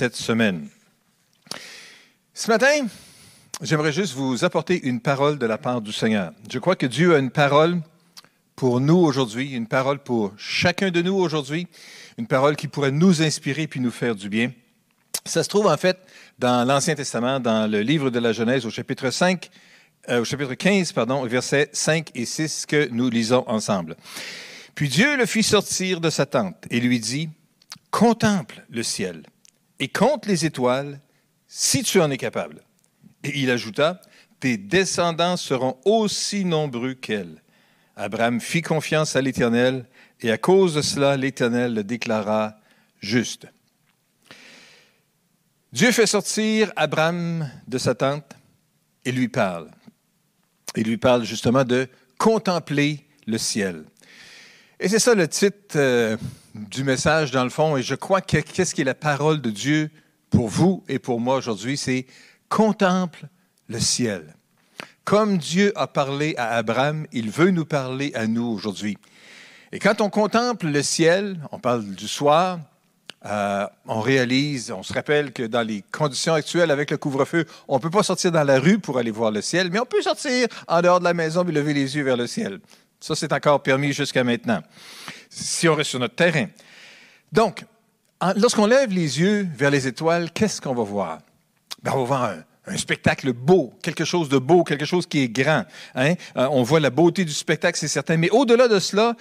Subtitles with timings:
[0.00, 0.66] cette semaine.
[2.32, 2.86] Ce matin,
[3.60, 6.32] j'aimerais juste vous apporter une parole de la part du Seigneur.
[6.50, 7.82] Je crois que Dieu a une parole
[8.56, 11.66] pour nous aujourd'hui, une parole pour chacun de nous aujourd'hui,
[12.16, 14.52] une parole qui pourrait nous inspirer puis nous faire du bien.
[15.26, 15.98] Ça se trouve en fait
[16.38, 19.50] dans l'Ancien Testament, dans le livre de la Genèse au chapitre 5,
[20.08, 23.96] euh, au chapitre 15, pardon, versets 5 et 6 que nous lisons ensemble.
[24.74, 27.28] Puis Dieu le fit sortir de sa tente et lui dit,
[27.90, 29.24] Contemple le ciel
[29.80, 31.00] et compte les étoiles
[31.48, 32.62] si tu en es capable.
[33.24, 34.00] Et il ajouta,
[34.38, 37.42] Tes descendants seront aussi nombreux qu'elle.
[37.96, 39.86] Abraham fit confiance à l'Éternel
[40.20, 42.56] et à cause de cela, l'Éternel le déclara
[43.00, 43.46] juste.
[45.72, 48.32] Dieu fait sortir Abraham de sa tente
[49.04, 49.70] et lui parle.
[50.76, 51.88] Il lui parle justement de
[52.18, 53.84] contempler le ciel.
[54.78, 56.16] Et c'est ça le titre euh,
[56.54, 57.76] du message dans le fond.
[57.76, 59.90] Et je crois que qu'est-ce qui est la parole de Dieu
[60.30, 62.06] pour vous et pour moi aujourd'hui, c'est
[62.48, 63.26] contemple
[63.68, 64.34] le ciel.
[65.04, 68.96] Comme Dieu a parlé à Abraham, il veut nous parler à nous aujourd'hui.
[69.72, 72.58] Et quand on contemple le ciel, on parle du soir,
[73.26, 77.76] euh, on réalise, on se rappelle que dans les conditions actuelles avec le couvre-feu, on
[77.76, 80.02] ne peut pas sortir dans la rue pour aller voir le ciel, mais on peut
[80.02, 82.60] sortir en dehors de la maison et lever les yeux vers le ciel.
[82.98, 84.62] Ça, c'est encore permis jusqu'à maintenant,
[85.30, 86.46] si on reste sur notre terrain.
[87.32, 87.64] Donc,
[88.36, 91.18] lorsqu'on lève les yeux vers les étoiles, qu'est-ce qu'on va voir?
[91.82, 92.30] Ben, on va voir
[92.66, 95.64] un, spectacle beau, quelque chose de beau, quelque chose qui est grand.
[95.96, 96.14] Hein?
[96.36, 98.16] Euh, on voit la beauté du spectacle, c'est certain.
[98.16, 99.16] Mais au-delà de cela,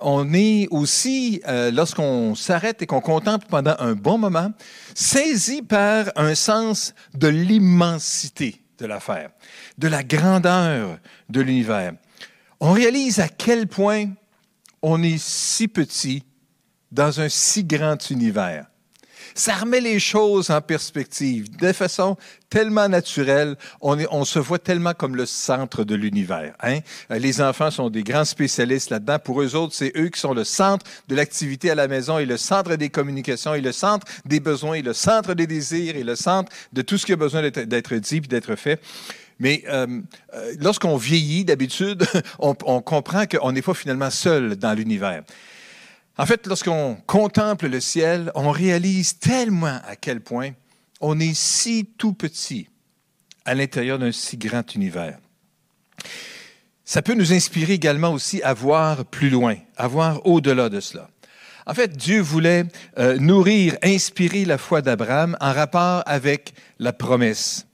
[0.00, 4.52] on est aussi, euh, lorsqu'on s'arrête et qu'on contemple pendant un bon moment,
[4.94, 9.30] saisi par un sens de l'immensité de l'affaire,
[9.76, 10.98] de la grandeur
[11.28, 11.92] de l'univers.
[12.60, 14.06] On réalise à quel point
[14.86, 16.24] on est si petit
[16.92, 18.66] dans un si grand univers.
[19.34, 22.18] Ça remet les choses en perspective de façon
[22.50, 23.56] tellement naturelle.
[23.80, 26.54] On, se voit tellement comme le centre de l'univers.
[26.62, 26.80] Hein?
[27.08, 29.18] Les enfants sont des grands spécialistes là-dedans.
[29.18, 32.26] Pour eux autres, c'est eux qui sont le centre de l'activité à la maison et
[32.26, 36.04] le centre des communications et le centre des besoins et le centre des désirs et
[36.04, 38.80] le centre de tout ce qui a besoin d'être dit et d'être fait.
[39.38, 40.00] Mais euh,
[40.34, 42.06] euh, lorsqu'on vieillit, d'habitude,
[42.38, 45.22] on, comprend qu'on n'est pas finalement seul dans l'univers.
[46.16, 50.50] En fait, lorsqu'on contemple le ciel, on réalise tellement à quel point
[51.00, 52.68] on est si tout petit
[53.44, 55.18] à l'intérieur d'un si grand univers.
[56.84, 61.08] Ça peut nous inspirer également aussi à voir plus loin, à voir au-delà de cela.
[61.66, 62.66] En fait, Dieu voulait
[62.98, 67.66] euh, nourrir, inspirer la foi d'Abraham en rapport avec la promesse.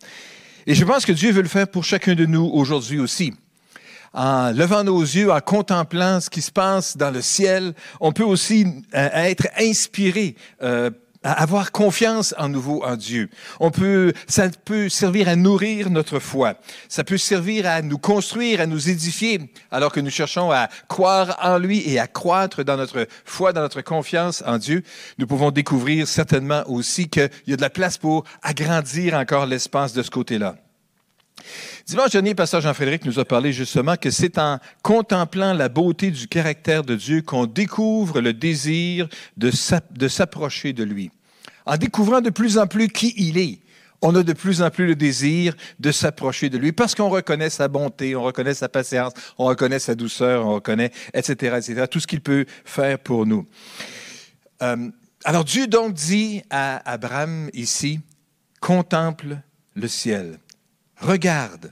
[0.71, 3.33] Et je pense que Dieu veut le faire pour chacun de nous aujourd'hui aussi
[4.15, 8.23] en levant nos yeux, en contemplant ce qui se passe dans le ciel, on peut
[8.23, 10.37] aussi euh, être inspiré.
[10.63, 10.91] Euh,
[11.23, 13.29] avoir confiance en nouveau en Dieu.
[13.59, 16.55] On peut, ça peut servir à nourrir notre foi.
[16.89, 21.39] Ça peut servir à nous construire, à nous édifier, alors que nous cherchons à croire
[21.43, 24.83] en lui et à croître dans notre foi, dans notre confiance en Dieu.
[25.19, 29.93] Nous pouvons découvrir certainement aussi qu'il y a de la place pour agrandir encore l'espace
[29.93, 30.57] de ce côté-là.
[31.87, 36.29] Dimanche dernier, Pasteur Jean-Frédéric nous a parlé justement que c'est en contemplant la beauté du
[36.29, 39.51] caractère de Dieu qu'on découvre le désir de
[40.09, 41.11] s'approcher de lui.
[41.67, 43.61] En découvrant de plus en plus qui il est,
[44.03, 47.51] on a de plus en plus le désir de s'approcher de lui parce qu'on reconnaît
[47.51, 52.01] sa bonté, on reconnaît sa patience, on reconnaît sa douceur, on reconnaît, etc., etc., tout
[52.01, 53.47] ce qu'il peut faire pour nous.
[54.63, 54.91] Euh,
[55.25, 58.01] alors Dieu donc dit à Abraham ici,
[58.61, 59.39] contemple
[59.75, 60.39] le ciel.
[61.01, 61.71] Regarde.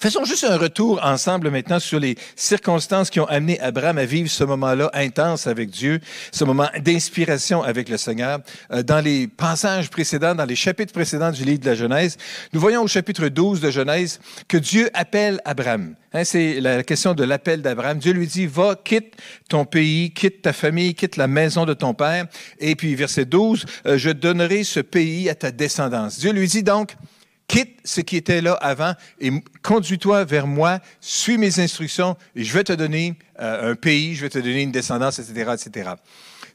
[0.00, 4.30] Faisons juste un retour ensemble maintenant sur les circonstances qui ont amené Abraham à vivre
[4.30, 6.00] ce moment-là intense avec Dieu,
[6.30, 8.40] ce moment d'inspiration avec le Seigneur.
[8.72, 12.16] Euh, dans les passages précédents, dans les chapitres précédents du livre de la Genèse,
[12.52, 15.94] nous voyons au chapitre 12 de Genèse que Dieu appelle Abraham.
[16.12, 17.98] Hein, c'est la question de l'appel d'Abraham.
[17.98, 19.14] Dieu lui dit, va, quitte
[19.48, 22.26] ton pays, quitte ta famille, quitte la maison de ton père.
[22.60, 26.20] Et puis verset 12, euh, je donnerai ce pays à ta descendance.
[26.20, 26.94] Dieu lui dit donc,
[27.48, 32.52] quitte ce qui était là avant et conduis-toi vers moi, suis mes instructions et je
[32.52, 35.90] vais te donner euh, un pays, je vais te donner une descendance, etc., etc.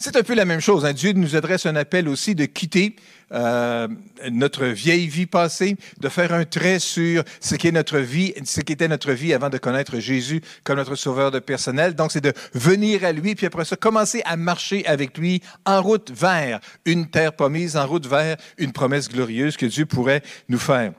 [0.05, 0.83] C'est un peu la même chose.
[0.83, 0.91] Hein.
[0.91, 2.97] Dieu nous adresse un appel aussi de quitter
[3.31, 3.87] euh,
[4.29, 8.59] notre vieille vie passée, de faire un trait sur ce qui est notre vie, ce
[8.59, 11.95] qui était notre vie avant de connaître Jésus comme notre sauveur de personnel.
[11.95, 15.81] Donc, c'est de venir à lui, puis après ça, commencer à marcher avec lui en
[15.81, 20.59] route vers une terre promise, en route vers une promesse glorieuse que Dieu pourrait nous
[20.59, 20.91] faire.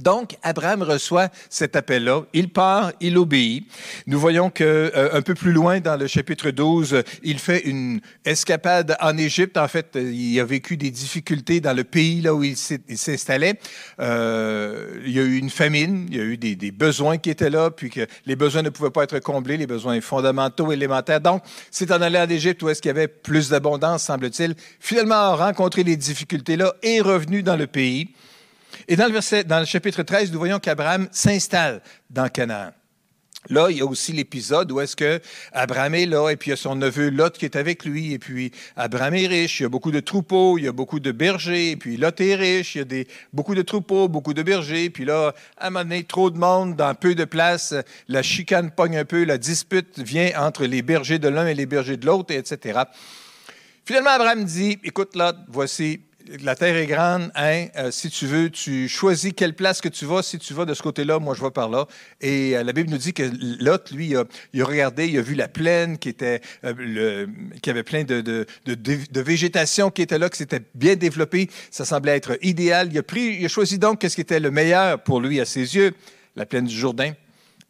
[0.00, 2.22] Donc, Abraham reçoit cet appel-là.
[2.32, 3.64] Il part, il obéit.
[4.08, 8.00] Nous voyons que euh, un peu plus loin dans le chapitre 12, il fait une
[8.24, 9.56] escapade en Égypte.
[9.56, 13.54] En fait, il a vécu des difficultés dans le pays là où il s'installait.
[14.00, 17.30] Euh, il y a eu une famine, il y a eu des, des, besoins qui
[17.30, 21.20] étaient là, puis que les besoins ne pouvaient pas être comblés, les besoins fondamentaux, élémentaires.
[21.20, 24.56] Donc, c'est en allant en Égypte où est-ce qu'il y avait plus d'abondance, semble-t-il.
[24.80, 28.08] Finalement, a rencontré les difficultés là et revenu dans le pays.
[28.88, 32.72] Et dans le, chapitre 13, nous voyons qu'Abraham s'installe dans Canaan.
[33.50, 35.20] Là, il y a aussi l'épisode où est-ce que
[35.52, 38.14] Abraham est là, et puis il y a son neveu Lot qui est avec lui,
[38.14, 40.98] et puis Abraham est riche, il y a beaucoup de troupeaux, il y a beaucoup
[40.98, 43.04] de bergers, et puis Lot est riche, il y a
[43.34, 46.74] beaucoup de troupeaux, beaucoup de bergers, puis là, à un moment donné, trop de monde
[46.74, 47.74] dans peu de place,
[48.08, 51.66] la chicane pogne un peu, la dispute vient entre les bergers de l'un et les
[51.66, 52.80] bergers de l'autre, etc.
[53.84, 56.00] Finalement, Abraham dit, écoute Lot, voici,
[56.42, 57.66] la terre est grande, hein?
[57.76, 60.22] Euh, si tu veux, tu choisis quelle place que tu vas.
[60.22, 61.86] Si tu vas de ce côté-là, moi je vais par là.
[62.20, 63.22] Et euh, la Bible nous dit que
[63.62, 64.14] Lot, lui,
[64.52, 67.26] il a, regardé, il a vu la plaine qui était, euh,
[67.62, 71.50] qui avait plein de, de, végétation qui était là, qui s'était bien développée.
[71.70, 72.88] Ça semblait être idéal.
[72.90, 75.76] Il a pris, il choisi donc qu'est-ce qui était le meilleur pour lui à ses
[75.76, 75.92] yeux,
[76.36, 77.12] la plaine du Jourdain.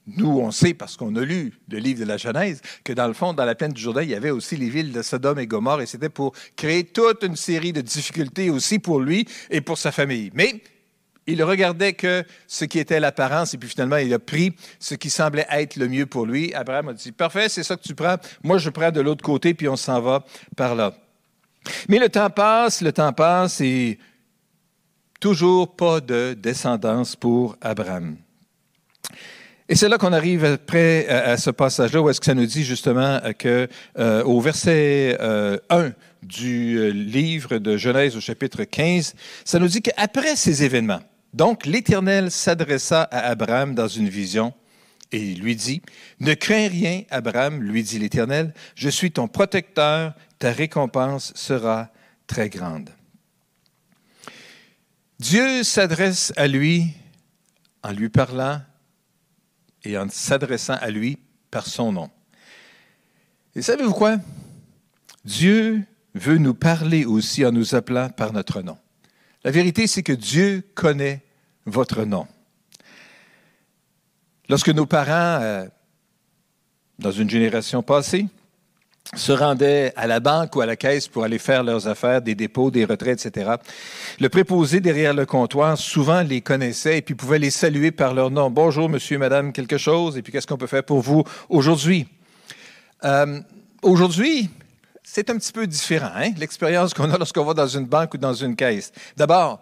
[0.07, 3.15] Nous, on sait, parce qu'on a lu le livre de la Genèse, que dans le
[3.15, 5.47] fond, dans la plaine du Jourdain, il y avait aussi les villes de Sodome et
[5.47, 9.79] Gomorre, et c'était pour créer toute une série de difficultés aussi pour lui et pour
[9.79, 10.31] sa famille.
[10.35, 10.63] Mais
[11.27, 15.09] il regardait que ce qui était l'apparence, et puis finalement, il a pris ce qui
[15.09, 16.53] semblait être le mieux pour lui.
[16.53, 18.17] Abraham a dit, parfait, c'est ça que tu prends.
[18.43, 20.23] Moi, je prends de l'autre côté, puis on s'en va
[20.55, 20.95] par là.
[21.89, 23.99] Mais le temps passe, le temps passe, et
[25.19, 28.19] toujours pas de descendance pour Abraham.
[29.69, 32.65] Et c'est là qu'on arrive après à, ce passage-là où est-ce que ça nous dit
[32.65, 33.67] justement que
[33.99, 35.91] euh, au verset 1 euh,
[36.23, 39.15] du euh, livre de Genèse au chapitre 15,
[39.45, 41.01] ça nous dit qu'après ces événements,
[41.33, 44.53] donc l'Éternel s'adressa à Abraham dans une vision
[45.13, 45.81] et il lui dit,
[46.21, 51.89] Ne crains rien, Abraham, lui dit l'Éternel, je suis ton protecteur, ta récompense sera
[52.27, 52.91] très grande.
[55.21, 56.89] Dieu s'adresse à lui
[57.83, 58.61] en lui parlant
[59.85, 61.19] et en s'adressant à lui
[61.51, 62.11] par son nom.
[63.55, 64.17] Et savez-vous quoi?
[65.25, 65.85] Dieu
[66.15, 68.79] veut nous parler aussi en nous appelant par notre nom.
[69.45, 71.23] La vérité, c'est que Dieu connaît
[71.67, 72.27] votre nom.
[74.49, 75.67] Lorsque nos parents, euh,
[76.99, 78.27] dans une génération passée,
[79.15, 82.35] se rendaient à la banque ou à la caisse pour aller faire leurs affaires, des
[82.35, 83.53] dépôts, des retraits, etc.
[84.19, 88.31] Le préposé derrière le comptoir souvent les connaissait et puis pouvait les saluer par leur
[88.31, 88.51] nom.
[88.51, 92.09] Bonjour, monsieur, madame, quelque chose, et puis qu'est-ce qu'on peut faire pour vous aujourd'hui?
[93.05, 93.41] Euh,
[93.83, 94.49] aujourd'hui,
[95.03, 96.31] c'est un petit peu différent, hein?
[96.39, 98.91] l'expérience qu'on a lorsqu'on va dans une banque ou dans une caisse.
[99.17, 99.61] D'abord,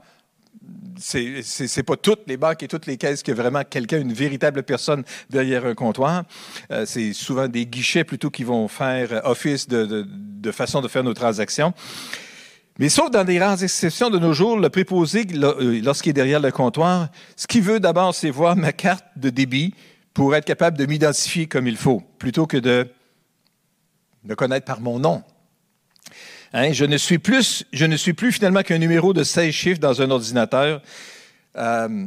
[0.99, 4.63] c'est, pas toutes les banques et toutes les caisses qui a vraiment quelqu'un, une véritable
[4.63, 6.25] personne derrière un comptoir.
[6.71, 11.05] Euh, c'est souvent des guichets plutôt qui vont faire office de, de, façon de faire
[11.05, 11.73] nos transactions.
[12.79, 16.41] Mais sauf dans des rares exceptions de nos jours, le préposé, euh, lorsqu'il est derrière
[16.41, 19.75] le comptoir, ce qu'il veut d'abord, c'est voir ma carte de débit
[20.15, 22.89] pour être capable de m'identifier comme il faut, plutôt que de
[24.25, 25.23] me connaître par mon nom.
[26.53, 29.81] Hein, je, ne suis plus, je ne suis plus finalement qu'un numéro de 16 chiffres
[29.81, 30.83] dans un ordinateur.
[31.57, 32.07] Euh,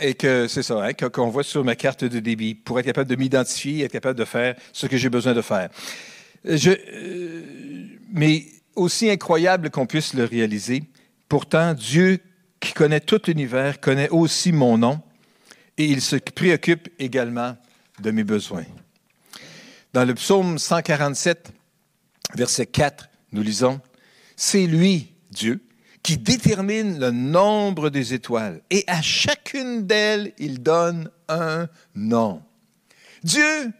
[0.00, 3.10] et que c'est ça, hein, qu'on voit sur ma carte de débit, pour être capable
[3.10, 5.70] de m'identifier, être capable de faire ce que j'ai besoin de faire.
[6.46, 10.84] Euh, mais aussi incroyable qu'on puisse le réaliser,
[11.28, 12.20] pourtant Dieu
[12.60, 15.00] qui connaît tout l'univers connaît aussi mon nom
[15.76, 17.56] et il se préoccupe également
[18.00, 18.64] de mes besoins.
[19.92, 21.52] Dans le psaume 147,
[22.34, 23.80] verset 4, nous lisons,
[24.36, 25.60] c'est lui, Dieu,
[26.02, 32.42] qui détermine le nombre des étoiles et à chacune d'elles, il donne un nom.
[33.24, 33.72] Dieu,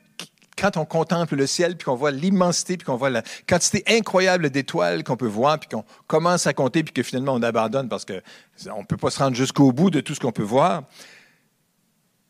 [0.59, 4.51] quand on contemple le ciel, puis qu'on voit l'immensité, puis qu'on voit la quantité incroyable
[4.51, 8.05] d'étoiles qu'on peut voir, puis qu'on commence à compter, puis que finalement on abandonne parce
[8.05, 10.85] qu'on ne peut pas se rendre jusqu'au bout de tout ce qu'on peut voir,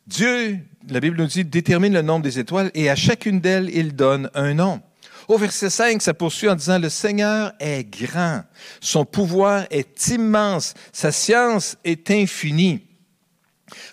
[0.06, 0.58] Dieu,
[0.88, 4.30] la Bible nous dit, détermine le nombre des étoiles et à chacune d'elles, il donne
[4.34, 4.80] un nom.
[5.28, 8.42] Au verset 5, ça poursuit en disant, le Seigneur est grand,
[8.80, 12.82] son pouvoir est immense, sa science est infinie.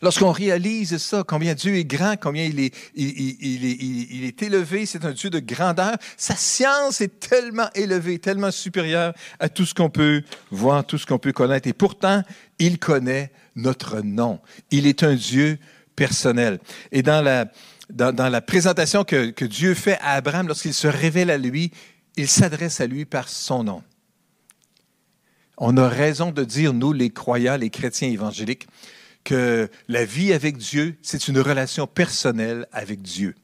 [0.01, 5.29] Lorsqu'on réalise ça, combien Dieu est grand, combien il est, est élevé, c'est un Dieu
[5.29, 10.85] de grandeur, sa science est tellement élevée, tellement supérieure à tout ce qu'on peut voir,
[10.85, 11.67] tout ce qu'on peut connaître.
[11.67, 12.23] Et pourtant,
[12.59, 14.39] il connaît notre nom.
[14.71, 15.57] Il est un Dieu
[15.95, 16.59] personnel.
[16.91, 17.45] Et dans la,
[17.89, 21.71] dans, la présentation que, Dieu fait à Abraham lorsqu'il se révèle à lui,
[22.17, 23.83] il s'adresse à lui par son nom.
[25.57, 28.67] On a raison de dire, nous, les croyants, les chrétiens évangéliques,
[29.23, 33.35] que la vie avec Dieu, c'est une relation personnelle avec Dieu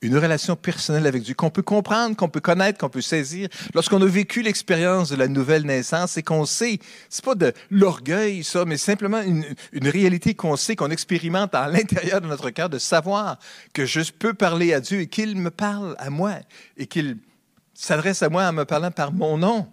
[0.00, 3.48] une relation personnelle avec Dieu, qu'on peut comprendre, qu'on peut connaître, qu'on peut saisir.
[3.74, 6.78] Lorsqu'on a vécu l'expérience de la nouvelle naissance et qu'on sait,
[7.08, 11.68] c'est pas de l'orgueil, ça, mais simplement une, une réalité qu'on sait, qu'on expérimente à
[11.68, 13.38] l'intérieur de notre cœur, de savoir
[13.72, 16.34] que je peux parler à Dieu et qu'il me parle à moi
[16.76, 17.18] et qu'il
[17.74, 19.66] s'adresse à moi en me parlant par mon nom.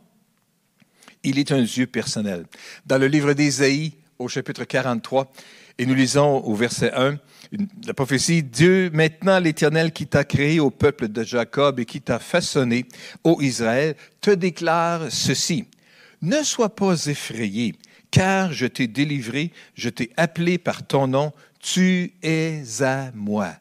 [1.24, 2.46] Il est un Dieu personnel.
[2.86, 5.32] Dans le livre d'Ésaïe, au chapitre 43,
[5.78, 7.18] et nous lisons au verset 1,
[7.86, 12.20] la prophétie, Dieu, maintenant l'Éternel qui t'a créé au peuple de Jacob et qui t'a
[12.20, 12.86] façonné,
[13.24, 15.66] ô Israël, te déclare ceci.
[16.22, 17.76] Ne sois pas effrayé,
[18.12, 23.54] car je t'ai délivré, je t'ai appelé par ton nom, tu es à moi.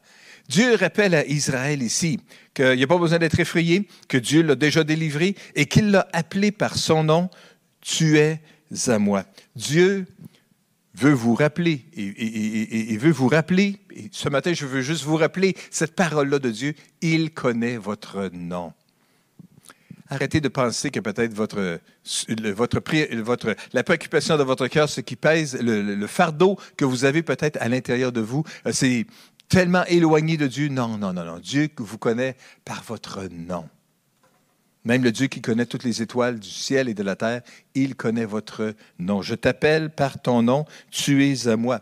[0.48, 2.20] Dieu rappelle à Israël ici
[2.54, 6.06] qu'il n'y a pas besoin d'être effrayé, que Dieu l'a déjà délivré et qu'il l'a
[6.12, 7.30] appelé par son nom,
[7.80, 8.40] tu es
[8.86, 9.24] à moi.
[9.56, 10.06] Dieu
[10.94, 15.56] veut vous rappeler, et, veut vous rappeler, et ce matin, je veux juste vous rappeler
[15.70, 18.72] cette parole-là de Dieu, il connaît votre nom.
[20.08, 21.80] Arrêtez de penser que peut-être votre,
[22.52, 22.80] votre,
[23.22, 27.56] votre, la préoccupation de votre cœur, ce qui pèse, le, fardeau que vous avez peut-être
[27.60, 29.06] à l'intérieur de vous, euh, c'est
[29.48, 30.68] tellement éloigné de Dieu.
[30.68, 31.38] Non, non, non, non.
[31.38, 33.68] Dieu vous connaît par votre nom.
[34.84, 37.42] Même le Dieu qui connaît toutes les étoiles du ciel et de la terre,
[37.74, 39.22] il connaît votre nom.
[39.22, 41.80] Je t'appelle par ton nom, tu es à moi.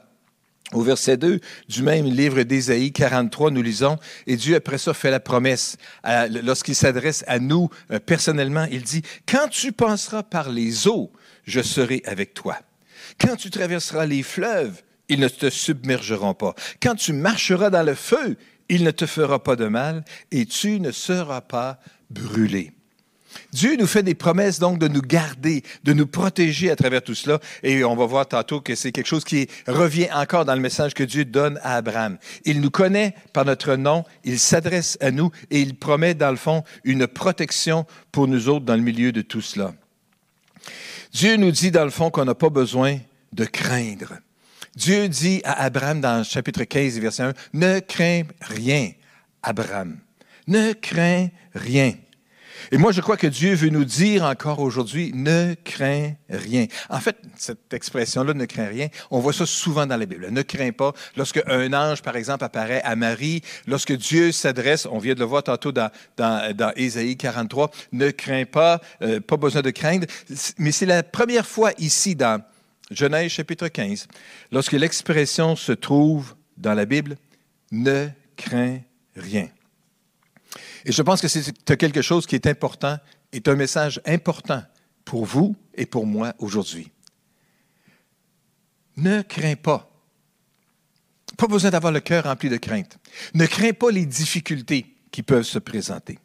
[0.73, 5.11] Au verset 2 du même livre d'Ésaïe 43, nous lisons, et Dieu après ça fait
[5.11, 5.77] la promesse,
[6.43, 11.13] lorsqu'il s'adresse à nous euh, personnellement, il dit, Quand tu passeras par les eaux,
[11.45, 12.57] je serai avec toi.
[13.21, 16.55] Quand tu traverseras les fleuves, ils ne te submergeront pas.
[16.81, 18.39] Quand tu marcheras dans le feu,
[18.71, 22.73] il ne te fera pas de mal, et tu ne seras pas brûlé.
[23.53, 27.15] Dieu nous fait des promesses donc de nous garder, de nous protéger à travers tout
[27.15, 27.39] cela.
[27.63, 30.95] Et on va voir tantôt que c'est quelque chose qui revient encore dans le message
[30.95, 32.19] que Dieu donne à Abraham.
[32.45, 36.37] Il nous connaît par notre nom, il s'adresse à nous et il promet dans le
[36.37, 39.75] fond une protection pour nous autres dans le milieu de tout cela.
[41.13, 42.99] Dieu nous dit dans le fond qu'on n'a pas besoin
[43.33, 44.15] de craindre.
[44.75, 48.93] Dieu dit à Abraham dans le chapitre 15, verset 1, Ne crains rien,
[49.43, 49.99] Abraham.
[50.47, 51.93] Ne crains rien.
[52.71, 56.67] Et moi, je crois que Dieu veut nous dire encore aujourd'hui, ne crains rien.
[56.89, 60.29] En fait, cette expression-là, ne crains rien, on voit ça souvent dans la Bible.
[60.31, 60.93] Ne crains pas.
[61.17, 65.27] Lorsque un ange, par exemple, apparaît à Marie, lorsque Dieu s'adresse, on vient de le
[65.27, 65.91] voir tantôt dans,
[66.77, 70.07] Ésaïe 43, ne crains pas, euh, pas besoin de craindre.
[70.59, 72.43] Mais c'est la première fois ici dans
[72.91, 74.07] Genèse chapitre 15,
[74.51, 77.17] lorsque l'expression se trouve dans la Bible,
[77.71, 78.81] ne crains
[79.17, 79.49] rien.
[80.85, 82.99] Et je pense que c'est quelque chose qui est important,
[83.33, 84.63] est un message important
[85.05, 86.91] pour vous et pour moi aujourd'hui.
[88.97, 89.89] Ne crains pas.
[91.37, 92.99] Pas besoin d'avoir le cœur rempli de crainte.
[93.35, 96.19] Ne crains pas les difficultés qui peuvent se présenter.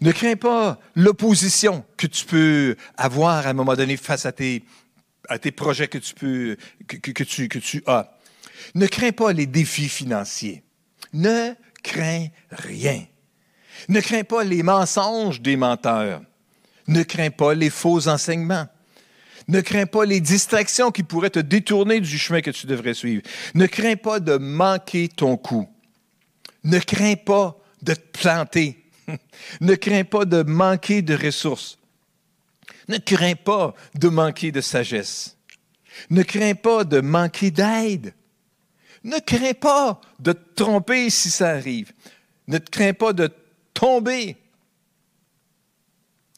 [0.00, 4.64] Ne crains pas l'opposition que tu peux avoir à un moment donné face à tes,
[5.28, 6.56] à tes projets que tu, peux,
[6.86, 8.16] que, tu, que tu as.
[8.74, 10.62] Ne crains pas les défis financiers.
[11.12, 13.04] Ne crains rien.
[13.88, 16.22] Ne crains pas les mensonges des menteurs.
[16.86, 18.68] Ne crains pas les faux enseignements.
[19.48, 23.22] Ne crains pas les distractions qui pourraient te détourner du chemin que tu devrais suivre.
[23.54, 25.68] Ne crains pas de manquer ton coup.
[26.64, 28.84] Ne crains pas de te planter.
[29.60, 31.78] ne crains pas de manquer de ressources.
[32.88, 35.36] Ne crains pas de manquer de sagesse.
[36.10, 38.14] Ne crains pas de manquer d'aide.
[39.04, 41.92] Ne crains pas de te tromper si ça arrive.
[42.46, 43.28] Ne crains pas de
[43.80, 44.36] tomber.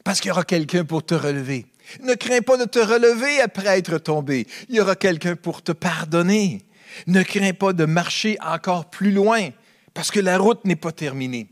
[0.04, 1.66] Parce qu'il y aura quelqu'un pour te relever.
[2.00, 4.46] Ne crains pas de te relever après être tombé.
[4.68, 6.62] Il y aura quelqu'un pour te pardonner.
[7.08, 9.50] Ne crains pas de marcher encore plus loin
[9.92, 11.48] parce que la route n'est pas terminée.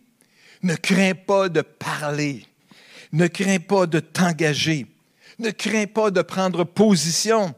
[0.63, 2.47] Ne crains pas de parler.
[3.13, 4.87] Ne crains pas de t'engager.
[5.41, 7.53] Ne crains pas de prendre position.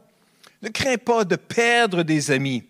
[0.63, 2.63] Ne crains pas de perdre des amis.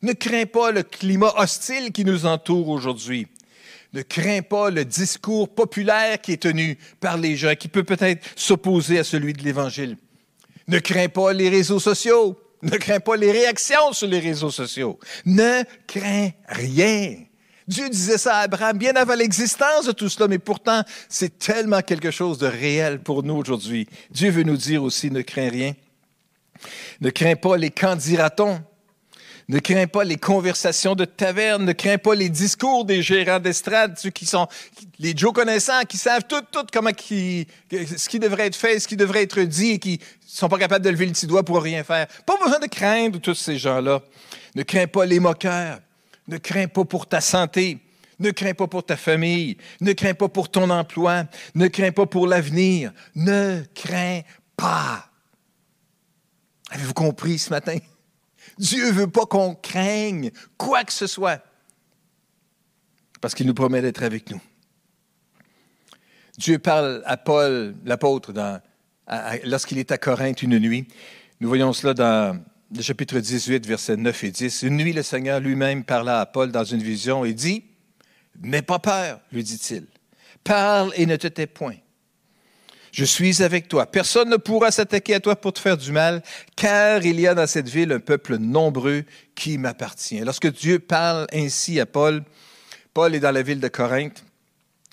[0.00, 3.26] Ne crains pas le climat hostile qui nous entoure aujourd'hui.
[3.96, 8.22] Ne crains pas le discours populaire qui est tenu par les gens, qui peut peut-être
[8.36, 9.96] s'opposer à celui de l'Évangile.
[10.68, 12.38] Ne crains pas les réseaux sociaux.
[12.60, 14.98] Ne crains pas les réactions sur les réseaux sociaux.
[15.24, 17.14] Ne crains rien.
[17.66, 21.80] Dieu disait ça à Abraham bien avant l'existence de tout cela, mais pourtant, c'est tellement
[21.80, 23.88] quelque chose de réel pour nous aujourd'hui.
[24.10, 25.72] Dieu veut nous dire aussi, ne crains rien.
[27.00, 28.28] Ne crains pas les quand dira
[29.48, 33.96] Ne crains pas les conversations de taverne, ne crains pas les discours des gérants d'estrade,
[33.96, 34.48] ceux qui sont
[34.98, 38.96] les Joe connaissants, qui savent tout, tout comment ce qui devrait être fait, ce qui
[38.96, 41.84] devrait être dit et qui sont pas capables de lever le petit doigt pour rien
[41.84, 42.08] faire.
[42.26, 44.02] Pas besoin de craindre tous ces gens-là.
[44.56, 45.78] Ne crains pas les moqueurs.
[46.26, 47.78] Ne crains pas pour ta santé.
[48.18, 49.58] Ne crains pas pour ta famille.
[49.80, 51.22] Ne crains pas pour ton emploi.
[51.54, 52.92] Ne crains pas pour l'avenir.
[53.14, 54.22] Ne crains
[54.56, 55.08] pas.
[56.70, 57.76] Avez-vous compris ce matin?
[58.58, 61.42] Dieu veut pas qu'on craigne quoi que ce soit.
[63.20, 64.40] Parce qu'il nous promet d'être avec nous.
[66.38, 68.32] Dieu parle à Paul, l'apôtre,
[69.44, 70.86] lorsqu'il est à Corinthe une nuit.
[71.40, 72.42] Nous voyons cela dans
[72.74, 74.62] le chapitre 18, versets 9 et 10.
[74.62, 77.64] Une nuit, le Seigneur lui-même parla à Paul dans une vision et dit,
[78.42, 79.86] N'aie pas peur, lui dit-il.
[80.44, 81.76] Parle et ne te tais point.
[82.96, 83.84] Je suis avec toi.
[83.84, 86.22] Personne ne pourra s'attaquer à toi pour te faire du mal,
[86.56, 90.20] car il y a dans cette ville un peuple nombreux qui m'appartient.
[90.20, 92.24] Lorsque Dieu parle ainsi à Paul,
[92.94, 94.24] Paul est dans la ville de Corinthe.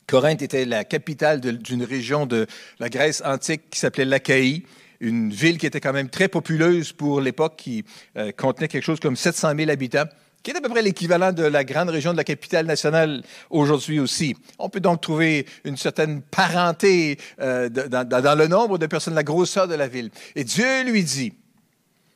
[0.05, 2.45] Corinthe était la capitale d'une région de
[2.77, 4.65] la Grèce antique qui s'appelait l'Achaïe,
[5.00, 7.86] une ville qui était quand même très populeuse pour l'époque, qui
[8.17, 10.10] euh, contenait quelque chose comme 700 000 habitants
[10.43, 14.00] qui est à peu près l'équivalent de la grande région de la capitale nationale aujourd'hui
[14.00, 14.35] aussi.
[14.59, 19.69] On peut donc trouver une certaine parenté euh, dans, le nombre de personnes, la grosseur
[19.69, 20.12] de la ville.
[20.35, 21.33] Et Dieu lui dit,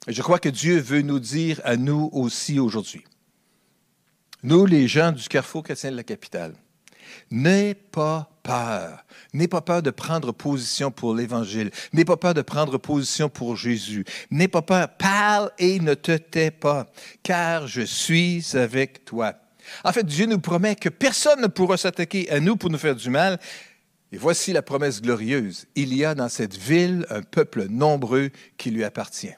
[0.08, 3.06] et je crois que Dieu veut nous dire à nous aussi aujourd'hui,
[4.44, 6.54] nous les gens du carrefour chrétien de la capitale,
[7.32, 9.06] N'aie pas peur.
[9.34, 11.72] N'aie pas peur de prendre position pour l'Évangile.
[11.94, 14.06] N'aie pas peur de prendre position pour Jésus.
[14.32, 14.90] N'aie pas peur.
[14.98, 16.88] Parle et ne te tais pas,
[17.24, 19.36] car je suis avec toi.
[19.84, 22.96] En fait, Dieu nous promet que personne ne pourra s'attaquer à nous pour nous faire
[22.96, 23.40] du mal.
[24.12, 25.66] Et voici la promesse glorieuse.
[25.76, 29.36] Il y a dans cette ville un peuple nombreux qui lui appartient.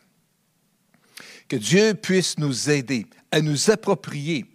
[1.48, 4.46] Que Dieu puisse nous aider à nous approprier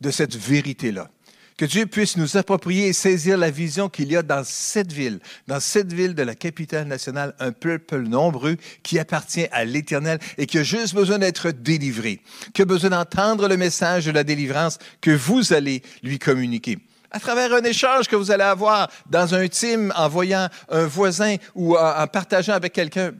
[0.00, 1.10] de cette vérité-là.
[1.56, 5.20] Que Dieu puisse nous approprier et saisir la vision qu'il y a dans cette ville,
[5.46, 10.46] dans cette ville de la capitale nationale, un peuple nombreux qui appartient à l'Éternel et
[10.46, 12.20] qui a juste besoin d'être délivré,
[12.52, 16.78] qui a besoin d'entendre le message de la délivrance que vous allez lui communiquer
[17.12, 21.36] à travers un échange que vous allez avoir dans un team en voyant un voisin
[21.54, 23.12] ou en, partageant avec quelqu'un.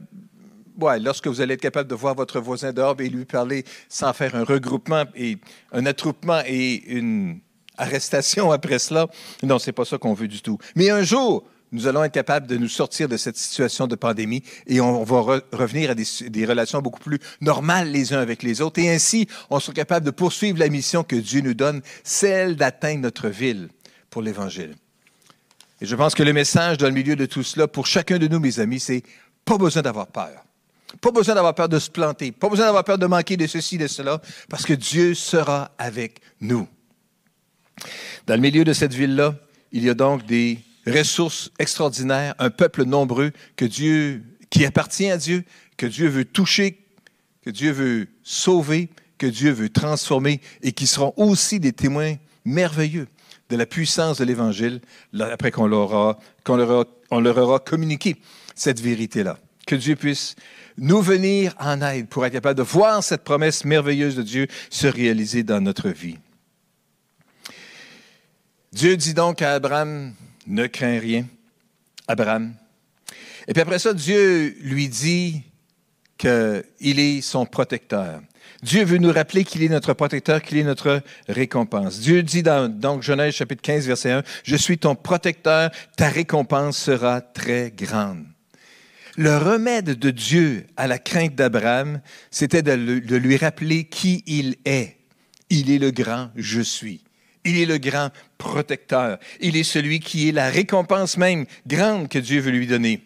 [0.99, 4.35] Lorsque vous allez être capable de voir votre voisin dehors et lui parler sans faire
[4.35, 5.37] un regroupement et
[5.71, 7.39] un attroupement et une
[7.77, 9.07] arrestation après cela.
[9.43, 10.57] Non, c'est pas ça qu'on veut du tout.
[10.75, 14.43] Mais un jour, nous allons être capables de nous sortir de cette situation de pandémie
[14.67, 18.79] et on va revenir à des, relations beaucoup plus normales les uns avec les autres.
[18.79, 23.01] Et ainsi, on sera capable de poursuivre la mission que Dieu nous donne, celle d'atteindre
[23.01, 23.69] notre ville
[24.09, 24.75] pour l'Évangile.
[25.81, 28.27] Et je pense que le message dans le milieu de tout cela, pour chacun de
[28.27, 29.03] nous, mes amis, c'est
[29.43, 30.45] pas besoin d'avoir peur.
[31.01, 32.31] Pas besoin d'avoir peur de se planter.
[32.31, 36.21] Pas besoin d'avoir peur de manquer de ceci, de cela, parce que Dieu sera avec
[36.39, 36.67] nous.
[38.27, 39.35] Dans le milieu de cette ville-là,
[39.71, 45.43] il y a donc des ressources extraordinaires, un peuple nombreux qui appartient à Dieu,
[45.77, 46.79] que Dieu veut toucher,
[47.43, 53.07] que Dieu veut sauver, que Dieu veut transformer et qui seront aussi des témoins merveilleux
[53.49, 54.81] de la puissance de l'Évangile
[55.19, 58.17] après qu'on leur, aura, leur aura communiqué
[58.55, 59.37] cette vérité-là.
[59.67, 60.35] Que Dieu puisse
[60.77, 64.87] nous venir en aide pour être capable de voir cette promesse merveilleuse de Dieu se
[64.87, 66.17] réaliser dans notre vie.
[68.75, 70.13] Dieu dit donc à Abraham,
[70.47, 71.25] ne crains rien,
[72.09, 72.55] Abraham.
[73.47, 75.43] Et puis après ça, Dieu lui dit
[76.17, 78.19] qu'il est son protecteur.
[78.63, 82.01] Dieu veut nous rappeler qu'il est notre protecteur, qu'il est notre récompense.
[82.01, 86.77] Dieu dit dans donc, Genèse chapitre 15, verset 1, Je suis ton protecteur, ta récompense
[86.77, 88.25] sera très grande.
[89.15, 94.57] Le remède de Dieu à la crainte d'Abraham, c'était de, de lui rappeler qui il
[94.65, 94.97] est.
[95.49, 97.05] Il est le grand je suis.
[97.45, 99.19] Il est le grand protecteur.
[99.39, 103.01] Il est celui qui est la récompense même grande que Dieu veut lui donner.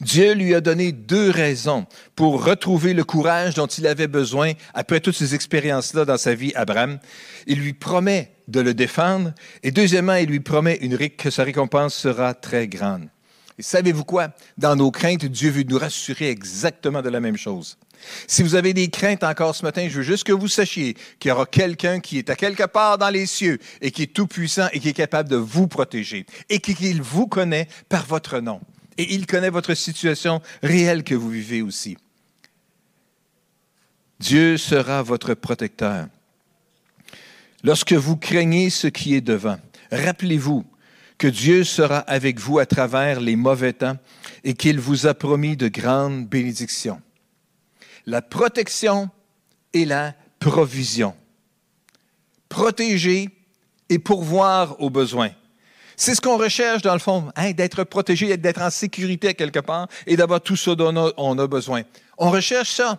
[0.00, 5.00] Dieu lui a donné deux raisons pour retrouver le courage dont il avait besoin après
[5.00, 6.98] toutes ces expériences-là dans sa vie, Abraham.
[7.46, 11.94] Il lui promet de le défendre et deuxièmement, il lui promet une, que sa récompense
[11.94, 13.08] sera très grande.
[13.58, 14.28] Et savez-vous quoi?
[14.56, 17.76] Dans nos craintes, Dieu veut nous rassurer exactement de la même chose.
[18.26, 21.28] Si vous avez des craintes encore ce matin, je veux juste que vous sachiez qu'il
[21.28, 24.26] y aura quelqu'un qui est à quelque part dans les cieux et qui est tout
[24.26, 28.60] puissant et qui est capable de vous protéger et qu'il vous connaît par votre nom.
[28.96, 31.96] Et il connaît votre situation réelle que vous vivez aussi.
[34.18, 36.08] Dieu sera votre protecteur.
[37.62, 39.58] Lorsque vous craignez ce qui est devant,
[39.92, 40.64] rappelez-vous
[41.18, 43.96] que Dieu sera avec vous à travers les mauvais temps
[44.44, 47.00] et qu'il vous a promis de grandes bénédictions
[48.08, 49.10] la protection
[49.74, 51.14] et la provision.
[52.48, 53.28] Protéger
[53.90, 55.30] et pourvoir aux besoins.
[55.94, 59.88] C'est ce qu'on recherche dans le fond, hein, d'être protégé, d'être en sécurité quelque part
[60.06, 61.82] et d'avoir tout ce dont on a besoin.
[62.16, 62.98] On recherche ça.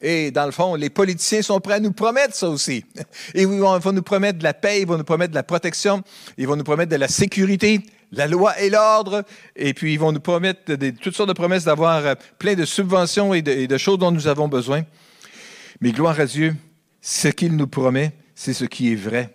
[0.00, 2.84] Et dans le fond, les politiciens sont prêts à nous promettre ça aussi.
[3.34, 6.04] Et ils vont, nous promettre de la paix, ils vont nous promettre de la protection,
[6.36, 7.80] ils vont nous promettre de la sécurité,
[8.12, 9.24] la loi et l'ordre,
[9.56, 13.34] et puis ils vont nous promettre toutes sortes de promesses d'avoir euh, plein de subventions
[13.34, 14.84] et de, choses dont nous avons besoin.
[15.80, 16.54] Mais gloire à Dieu,
[17.02, 19.34] ce qu'il nous promet, c'est ce qui est vrai.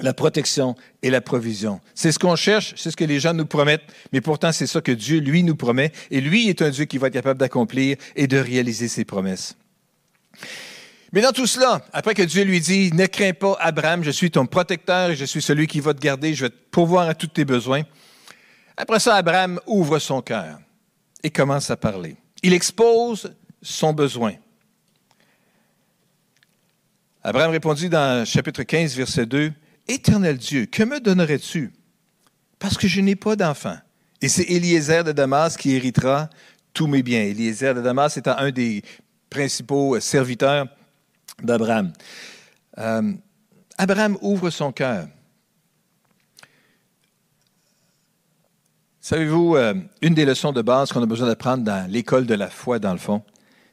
[0.00, 1.80] La protection et la provision.
[1.94, 4.80] C'est ce qu'on cherche, c'est ce que les gens nous promettent, mais pourtant c'est ça
[4.80, 7.96] que Dieu, lui, nous promet, et lui est un Dieu qui va être capable d'accomplir
[8.16, 9.56] et de réaliser ses promesses.
[11.14, 14.32] Mais dans tout cela, après que Dieu lui dit, ne crains pas, Abraham, je suis
[14.32, 17.14] ton protecteur et je suis celui qui va te garder, je vais te pourvoir à
[17.14, 17.82] tous tes besoins.
[18.76, 20.58] Après ça, Abraham ouvre son cœur
[21.22, 22.16] et commence à parler.
[22.42, 24.32] Il expose son besoin.
[27.22, 29.52] Abraham répondit dans chapitre 15, verset 2,
[29.86, 31.72] Éternel Dieu, que me donnerais-tu?
[32.58, 33.76] Parce que je n'ai pas d'enfant.
[34.20, 36.28] Et c'est Eliezer de Damas qui héritera
[36.72, 37.22] tous mes biens.
[37.22, 38.82] Eliezer de Damas étant un des
[39.30, 40.66] principaux serviteurs
[41.42, 41.92] d'Abraham.
[42.78, 43.12] Euh,
[43.78, 45.08] Abraham ouvre son cœur.
[49.00, 52.48] Savez-vous, euh, une des leçons de base qu'on a besoin d'apprendre dans l'école de la
[52.48, 53.22] foi, dans le fond,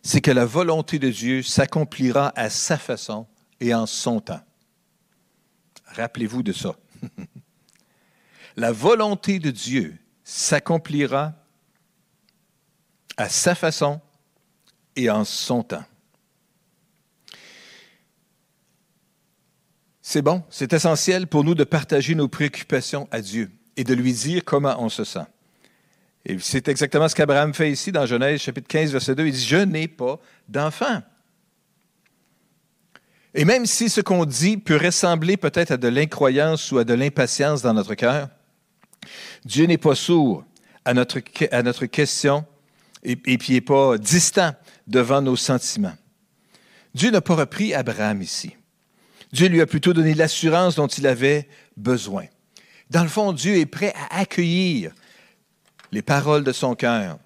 [0.01, 3.27] c'est que la volonté de Dieu s'accomplira à sa façon
[3.59, 4.41] et en son temps.
[5.85, 6.75] Rappelez-vous de ça.
[8.57, 11.33] la volonté de Dieu s'accomplira
[13.17, 14.01] à sa façon
[14.95, 15.85] et en son temps.
[20.11, 24.11] C'est bon, c'est essentiel pour nous de partager nos préoccupations à Dieu et de lui
[24.11, 25.23] dire comment on se sent.
[26.25, 29.27] Et c'est exactement ce qu'Abraham fait ici dans Genèse chapitre 15, verset 2.
[29.27, 30.19] Il dit, je n'ai pas
[30.49, 31.01] d'enfant.
[33.33, 36.93] Et même si ce qu'on dit peut ressembler peut-être à de l'incroyance ou à de
[36.93, 38.27] l'impatience dans notre cœur,
[39.45, 40.43] Dieu n'est pas sourd
[40.83, 41.19] à notre,
[41.51, 42.43] à notre question
[43.01, 44.51] et, et puis n'est pas distant
[44.87, 45.95] devant nos sentiments.
[46.93, 48.57] Dieu n'a pas repris Abraham ici.
[49.33, 52.25] Dieu lui a plutôt donné l'assurance dont il avait besoin.
[52.89, 54.91] Dans le fond, Dieu est prêt à accueillir
[55.91, 57.17] les paroles de son cœur.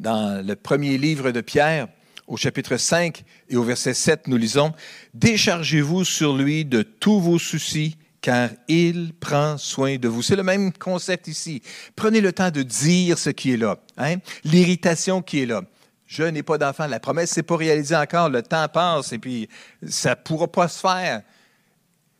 [0.00, 1.88] Dans le premier livre de Pierre,
[2.26, 4.72] au chapitre 5 et au verset 7, nous lisons,
[5.14, 10.22] Déchargez-vous sur lui de tous vos soucis, car il prend soin de vous.
[10.22, 11.62] C'est le même concept ici.
[11.96, 14.16] Prenez le temps de dire ce qui est là, hein?
[14.44, 15.62] l'irritation qui est là
[16.10, 16.88] je n'ai pas d'enfant.
[16.88, 18.28] La promesse n'est pas réalisée encore.
[18.28, 19.48] Le temps passe et puis
[19.86, 21.22] ça ne pourra pas se faire.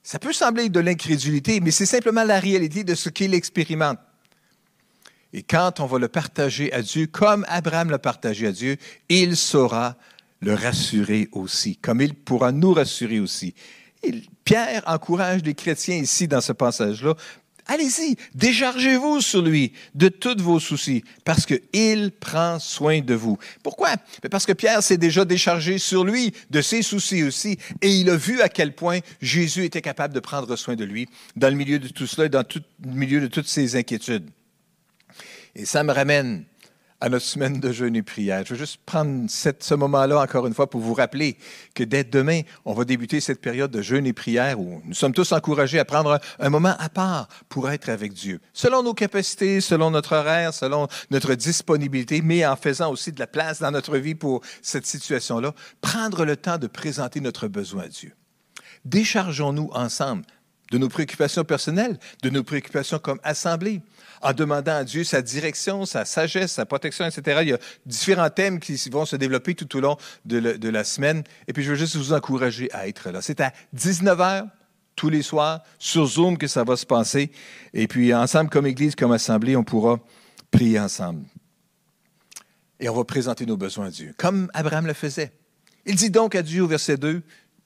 [0.05, 3.98] Ça peut sembler de l'incrédulité, mais c'est simplement la réalité de ce qu'il expérimente.
[5.33, 8.76] Et quand on va le partager à Dieu, comme Abraham l'a partagé à Dieu,
[9.09, 9.96] il saura
[10.40, 13.55] le rassurer aussi, comme il pourra nous rassurer aussi.
[14.44, 17.14] Pierre encourage les chrétiens ici dans ce passage-là
[17.66, 23.38] Allez-y, déchargez-vous sur lui de tous vos soucis, parce qu'il prend soin de vous.
[23.62, 23.96] Pourquoi?
[24.30, 28.16] Parce que Pierre s'est déjà déchargé sur lui de ses soucis aussi, et il a
[28.16, 31.78] vu à quel point Jésus était capable de prendre soin de lui dans le milieu
[31.78, 32.44] de tout cela, dans
[32.84, 34.28] le milieu de toutes ses inquiétudes.
[35.54, 36.44] Et ça me ramène
[37.00, 38.44] à notre semaine de jeûne et prière.
[38.44, 41.36] Je veux juste prendre ce moment-là encore une fois pour vous rappeler
[41.74, 45.14] que dès demain, on va débuter cette période de jeûne et prière où nous sommes
[45.14, 49.60] tous encouragés à prendre un moment à part pour être avec Dieu, selon nos capacités,
[49.60, 53.96] selon notre horaire, selon notre disponibilité, mais en faisant aussi de la place dans notre
[53.96, 58.12] vie pour cette situation-là, prendre le temps de présenter notre besoin à Dieu.
[58.84, 60.24] Déchargeons-nous ensemble
[60.70, 63.80] de nos préoccupations personnelles, de nos préoccupations comme assemblée,
[64.20, 67.38] en demandant à Dieu sa direction, sa sagesse, sa protection, etc.
[67.42, 71.24] Il y a différents thèmes qui vont se développer tout au long de, la semaine.
[71.48, 73.22] Et puis, je veux juste vous encourager à être là.
[73.22, 74.48] C'est à 19 h
[74.96, 77.30] tous les soirs sur Zoom que ça va se passer.
[77.72, 79.98] Et puis, ensemble, comme Église, comme Assemblée, on pourra
[80.50, 81.24] prier ensemble.
[82.78, 85.33] Et on va présenter nos besoins à Dieu, comme Abraham le faisait.
[85.87, 87.22] Il dit donc à Dieu au verset 2,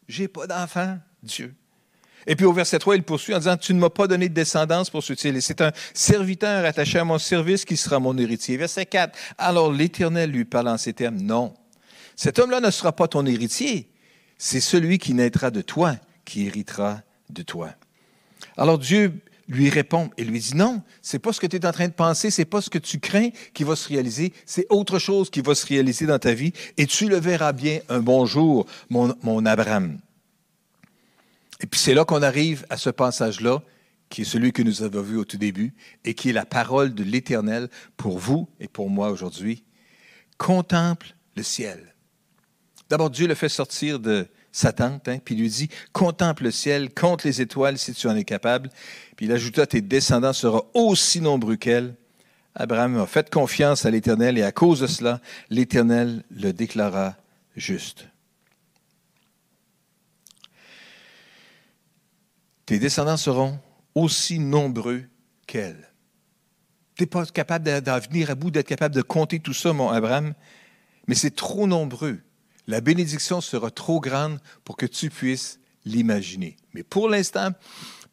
[0.09, 1.55] J'ai pas d'enfant, Dieu.
[2.27, 4.35] Et puis au verset 3, il poursuit en disant, Tu ne m'as pas donné de
[4.35, 8.57] descendance pour ce Et c'est un serviteur attaché à mon service qui sera mon héritier.
[8.57, 11.55] Verset 4, Alors l'Éternel lui parle en ces termes, Non,
[12.17, 13.89] cet homme-là ne sera pas ton héritier,
[14.39, 17.71] c'est celui qui naîtra de toi qui héritera de toi.
[18.57, 19.13] Alors Dieu
[19.49, 21.93] lui répond et lui dit non, c'est pas ce que tu es en train de
[21.93, 25.41] penser, c'est pas ce que tu crains qui va se réaliser, c'est autre chose qui
[25.41, 29.15] va se réaliser dans ta vie et tu le verras bien un bon jour, mon,
[29.23, 29.99] mon Abraham.
[31.61, 33.63] Et puis c'est là qu'on arrive à ce passage-là,
[34.09, 36.95] qui est celui que nous avons vu au tout début, et qui est la parole
[36.95, 39.65] de l'Éternel pour vous et pour moi aujourd'hui.
[40.39, 41.95] Contemple le ciel.
[42.89, 46.51] D'abord, Dieu le fait sortir de sa tente, hein, puis il lui dit, contemple le
[46.53, 48.71] ciel, compte les étoiles si tu en es capable.
[49.17, 51.97] Puis il ajouta, tes descendants seront aussi nombreux qu'elle.
[52.55, 57.17] Abraham a fait confiance à l'Éternel et à cause de cela, l'Éternel le déclara
[57.57, 58.07] juste.
[62.67, 63.59] Tes descendants seront
[63.95, 65.05] aussi nombreux
[65.47, 65.93] qu'elle.
[66.97, 69.91] Tu n'es pas capable d'en venir à bout, d'être capable de compter tout ça, mon
[69.91, 70.35] Abraham,
[71.07, 72.21] mais c'est trop nombreux.
[72.67, 76.57] La bénédiction sera trop grande pour que tu puisses l'imaginer.
[76.73, 77.51] Mais pour l'instant,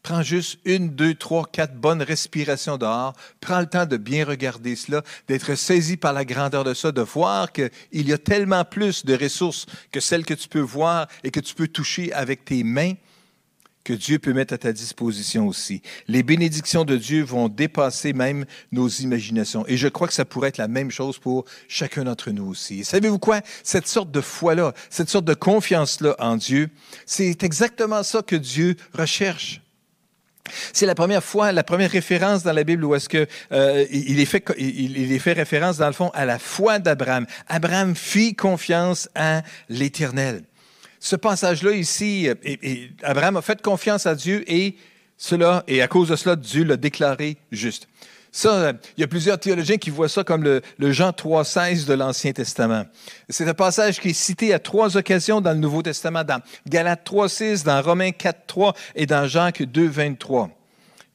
[0.02, 3.14] prends juste une, deux, trois, quatre bonnes respirations dehors.
[3.40, 7.00] Prends le temps de bien regarder cela, d'être saisi par la grandeur de ça, de
[7.00, 11.30] voir qu'il y a tellement plus de ressources que celles que tu peux voir et
[11.30, 12.94] que tu peux toucher avec tes mains
[13.84, 15.82] que Dieu peut mettre à ta disposition aussi.
[16.08, 19.64] Les bénédictions de Dieu vont dépasser même nos imaginations.
[19.66, 22.84] Et je crois que ça pourrait être la même chose pour chacun d'entre nous aussi.
[22.84, 23.40] Savez-vous quoi?
[23.62, 26.70] Cette sorte de foi-là, cette sorte de confiance-là en Dieu,
[27.06, 29.60] c'est exactement ça que Dieu recherche.
[30.72, 34.18] C'est la première fois, la première référence dans la Bible où est-ce que euh, il,
[34.18, 37.26] est fait, il est fait référence dans le fond à la foi d'Abraham.
[37.48, 40.42] Abraham fit confiance à l'Éternel
[41.02, 44.76] ce passage-là ici, euh, Abraham a fait confiance à Dieu et
[45.18, 47.88] cela, à cause de cela, Dieu l'a déclaré juste.
[48.30, 50.62] Ça, euh, il y a plusieurs théologiens qui voient ça comme le,
[50.92, 52.84] Jean 3,16 de l'Ancien Testament.
[53.28, 57.04] C'est un passage qui est cité à trois occasions dans le Nouveau Testament, dans Galates
[57.04, 60.50] 3,6, dans Romains 4,3 et dans Jacques 2,23.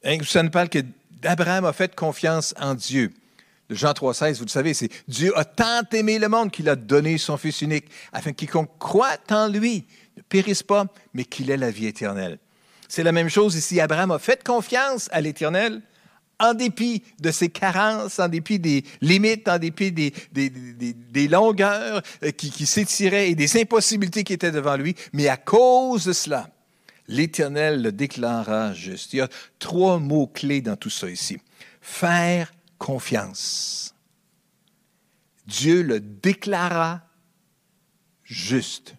[0.04, 0.80] Hein, ça nous parle que
[1.24, 3.10] Abraham a fait confiance en Dieu.
[3.70, 7.18] Jean 3,16, vous le savez, c'est Dieu a tant aimé le monde qu'il a donné
[7.18, 9.84] son Fils unique, afin que quiconque croit en lui
[10.16, 12.38] ne périsse pas, mais qu'il ait la vie éternelle.
[12.88, 13.80] C'est la même chose ici.
[13.80, 15.82] Abraham a fait confiance à l'Éternel
[16.40, 22.30] en dépit de ses carences, en dépit des limites, en dépit des, des, longueurs euh,
[22.30, 24.94] qui, qui s'étiraient et des impossibilités qui étaient devant lui.
[25.12, 26.48] Mais à cause de cela,
[27.08, 29.12] l'Éternel le déclara juste.
[29.12, 29.28] Il y a
[29.58, 31.38] trois mots clés dans tout ça ici.
[31.80, 33.94] Faire confiance.
[35.46, 37.00] Dieu le déclara
[38.22, 38.94] juste.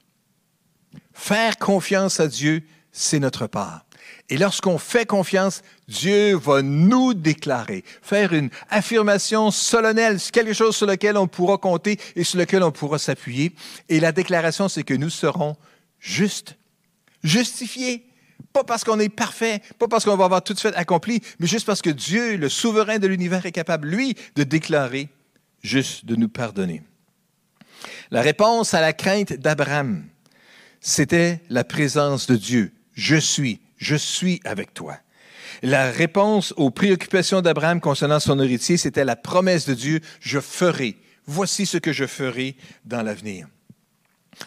[1.14, 3.86] Faire confiance à Dieu, c'est notre part.
[4.30, 10.86] Et lorsqu'on fait confiance, Dieu va nous déclarer, faire une affirmation solennelle, quelque chose sur
[10.86, 13.54] lequel on pourra compter et sur lequel on pourra s'appuyer.
[13.90, 15.56] Et la déclaration, c'est que nous serons
[16.00, 16.58] justes,
[17.24, 18.09] justifiés,
[18.54, 21.48] pas parce qu'on est parfait, pas parce qu'on va avoir tout de suite accompli, mais
[21.48, 25.10] juste parce que Dieu, le souverain de l'univers, est capable, lui, de déclarer,
[25.62, 26.84] juste de nous pardonner.
[28.12, 30.06] La réponse à la crainte d'Abraham,
[30.82, 32.72] c'était la présence de Dieu.
[32.94, 34.98] Je suis, je suis avec toi.
[35.62, 40.98] La réponse aux préoccupations d'Abraham concernant son héritier, c'était la promesse de Dieu, je ferai,
[41.26, 43.48] voici ce que je ferai dans l'avenir.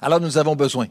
[0.00, 0.86] Alors nous avons besoin,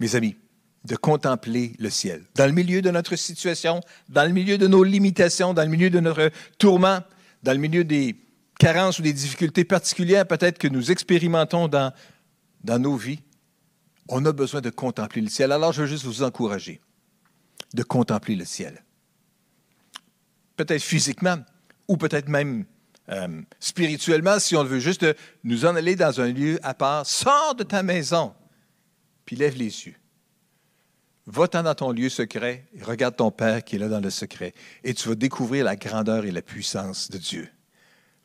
[0.00, 0.36] mes amis,
[0.84, 2.24] de contempler le ciel.
[2.34, 5.90] Dans le milieu de notre situation, dans le milieu de nos limitations, dans le milieu
[5.90, 7.00] de notre tourment,
[7.42, 8.16] dans le milieu des
[8.58, 11.92] carences ou des difficultés particulières peut-être que nous expérimentons dans,
[12.64, 13.20] dans nos vies,
[14.08, 15.52] on a besoin de contempler le ciel.
[15.52, 16.80] Alors je veux juste vous encourager
[17.74, 18.82] de contempler le ciel.
[20.56, 21.38] Peut-être physiquement
[21.88, 22.64] ou peut-être même
[23.08, 25.06] euh, spirituellement, si on veut juste
[25.44, 27.06] nous en aller dans un lieu à part.
[27.06, 28.34] Sors de ta maison,
[29.24, 29.96] puis lève les yeux
[31.26, 34.52] Va-t'en dans ton lieu secret et regarde ton Père qui est là dans le secret
[34.82, 37.48] et tu vas découvrir la grandeur et la puissance de Dieu.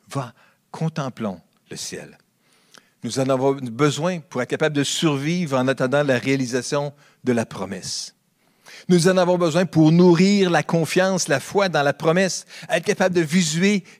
[0.08, 0.32] Va,
[0.70, 2.18] contemplons le ciel.
[3.04, 7.46] Nous en avons besoin pour être capables de survivre en attendant la réalisation de la
[7.46, 8.15] promesse.
[8.88, 13.16] Nous en avons besoin pour nourrir la confiance, la foi dans la promesse, être capable
[13.16, 13.20] de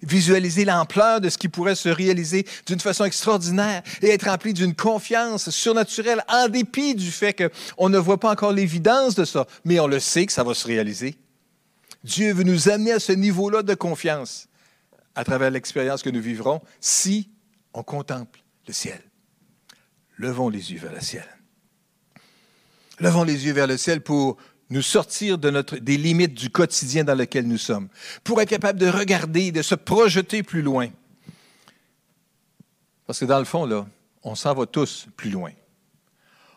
[0.03, 4.77] visualiser l'ampleur de ce qui pourrait se réaliser d'une façon extraordinaire et être rempli d'une
[4.77, 9.81] confiance surnaturelle en dépit du fait qu'on ne voit pas encore l'évidence de ça, mais
[9.81, 11.17] on le sait que ça va se réaliser.
[12.05, 14.47] Dieu veut nous amener à ce niveau-là de confiance
[15.17, 17.29] à travers l'expérience que nous vivrons si
[17.75, 19.01] on contemple le ciel.
[20.17, 21.27] Levons les yeux vers le ciel.
[23.01, 24.37] Levons les yeux vers le ciel pour
[24.71, 27.89] nous sortir des limites du quotidien dans lequel nous sommes,
[28.25, 30.89] pour être capable de regarder, de se projeter plus loin.
[33.07, 33.87] Parce que dans le fond, là,
[34.23, 35.53] on s'en va tous plus loin.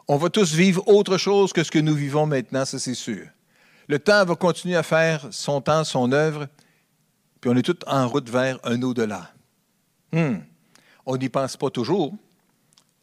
[0.08, 3.28] On va tous vivre autre chose que ce que nous vivons maintenant, ça c'est sûr.
[3.88, 6.48] Le temps va continuer à faire son temps, son œuvre,
[7.40, 9.32] puis on est tous en route vers un au-delà.
[10.12, 10.38] Hmm.
[11.06, 12.16] On n'y pense pas toujours.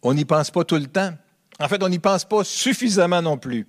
[0.02, 1.12] On n'y pense pas tout le temps.
[1.58, 3.66] En fait, on n'y pense pas suffisamment non plus.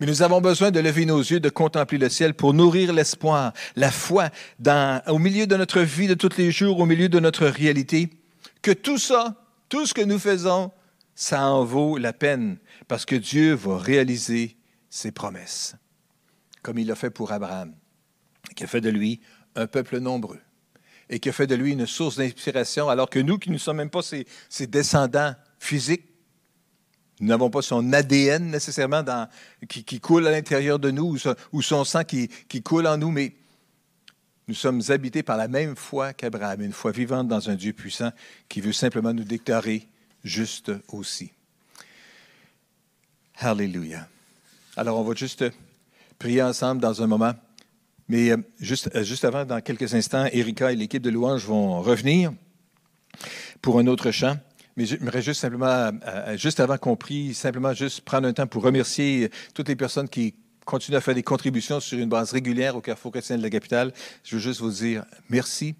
[0.00, 3.52] Mais nous avons besoin de lever nos yeux, de contempler le ciel pour nourrir l'espoir,
[3.76, 4.30] la foi
[5.06, 8.10] au milieu de notre vie de tous les jours, au milieu de notre réalité,
[8.62, 10.72] que tout ça, tout ce que nous faisons,
[11.14, 14.56] ça en vaut la peine parce que Dieu va réaliser
[14.90, 15.76] ses promesses,
[16.62, 17.74] comme il l'a fait pour Abraham,
[18.56, 19.20] qui a fait de lui
[19.54, 20.40] un peuple nombreux
[21.10, 23.76] et qui a fait de lui une source d'inspiration, alors que nous, qui ne sommes
[23.76, 26.06] même pas ses, descendants physiques,
[27.20, 29.04] nous n'avons pas son ADN nécessairement
[29.68, 31.16] qui, coule à l'intérieur de nous
[31.52, 32.28] ou son, sang qui,
[32.62, 33.34] coule en nous, mais
[34.48, 38.10] nous sommes habités par la même foi qu'Abraham, une foi vivante dans un Dieu puissant
[38.48, 39.86] qui veut simplement nous déclarer
[40.24, 41.30] juste aussi.
[43.36, 44.08] Alléluia.
[44.76, 45.44] Alors, on va juste
[46.18, 47.34] prier ensemble dans un moment.
[48.08, 51.80] Mais euh, juste, euh, juste avant, dans quelques instants, Erika et l'équipe de louange vont
[51.80, 52.32] revenir
[53.62, 54.36] pour un autre chant.
[54.76, 58.62] Mais j'aimerais juste simplement, euh, juste avant qu'on prie, simplement juste prendre un temps pour
[58.62, 60.34] remercier toutes les personnes qui
[60.64, 63.92] continuent à faire des contributions sur une base régulière au Carrefour chrétien de la capitale.
[64.24, 65.74] Je veux juste vous dire merci.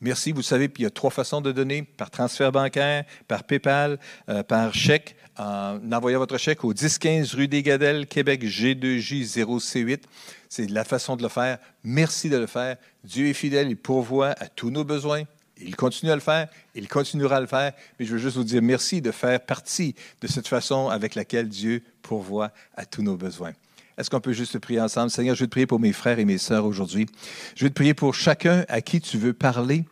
[0.00, 0.32] Merci.
[0.32, 4.00] Vous savez, puis il y a trois façons de donner par transfert bancaire, par PayPal,
[4.48, 10.00] par chèque en envoyant votre chèque au 1015 rue des Gadelles, Québec G2J 0C8.
[10.48, 11.58] C'est la façon de le faire.
[11.84, 12.76] Merci de le faire.
[13.04, 15.22] Dieu est fidèle, il pourvoit à tous nos besoins.
[15.64, 18.44] Il continue à le faire, il continuera à le faire, mais je veux juste vous
[18.44, 23.16] dire merci de faire partie de cette façon avec laquelle Dieu pourvoit à tous nos
[23.16, 23.52] besoins.
[23.98, 25.10] Est-ce qu'on peut juste prier ensemble?
[25.10, 27.06] Seigneur, je veux te prier pour mes frères et mes sœurs aujourd'hui.
[27.54, 29.84] Je veux te prier pour chacun à qui tu veux parler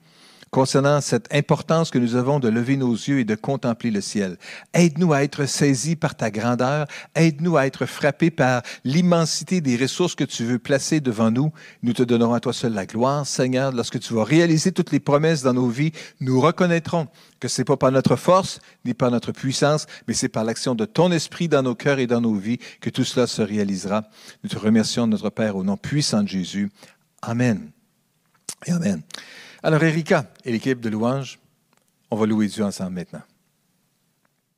[0.51, 4.37] concernant cette importance que nous avons de lever nos yeux et de contempler le ciel.
[4.75, 6.87] Aide-nous à être saisis par ta grandeur.
[7.15, 11.53] Aide-nous à être frappés par l'immensité des ressources que tu veux placer devant nous.
[11.83, 13.73] Nous te donnerons à toi seul la gloire, Seigneur.
[13.73, 17.07] Lorsque tu vas réaliser toutes les promesses dans nos vies, nous reconnaîtrons
[17.39, 20.75] que ce n'est pas par notre force ni par notre puissance, mais c'est par l'action
[20.75, 24.03] de ton esprit dans nos cœurs et dans nos vies que tout cela se réalisera.
[24.43, 26.71] Nous te remercions, notre Père, au nom puissant de Jésus.
[27.23, 27.71] Amen.
[28.67, 29.03] Et Amen.
[29.63, 31.39] Alors, Erika et l'équipe de louange,
[32.11, 33.23] on va louer Dieu ensemble maintenant.